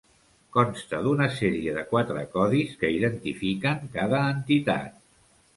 [0.55, 4.99] Consta d'una sèrie de quatre codis que identifiquen cada entitat.